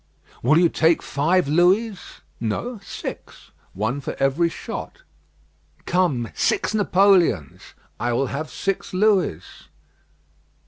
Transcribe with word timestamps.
"Will 0.41 0.57
you 0.57 0.67
take 0.67 1.03
five 1.03 1.47
Louis?" 1.47 1.95
"No, 2.39 2.79
six; 2.83 3.51
one 3.73 4.01
for 4.01 4.15
every 4.17 4.49
shot." 4.49 5.03
"Come, 5.85 6.29
six 6.33 6.73
Napoleons." 6.73 7.75
"I 7.99 8.11
will 8.13 8.25
have 8.33 8.49
six 8.49 8.95
Louis." 8.95 9.43